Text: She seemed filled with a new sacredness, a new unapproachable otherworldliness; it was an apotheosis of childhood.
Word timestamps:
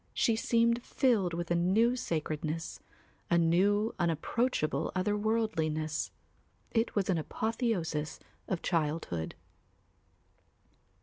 She 0.15 0.35
seemed 0.35 0.81
filled 0.81 1.35
with 1.35 1.51
a 1.51 1.55
new 1.55 1.95
sacredness, 1.95 2.79
a 3.29 3.37
new 3.37 3.93
unapproachable 3.99 4.91
otherworldliness; 4.95 6.09
it 6.71 6.95
was 6.95 7.07
an 7.07 7.19
apotheosis 7.19 8.19
of 8.47 8.63
childhood. 8.63 9.35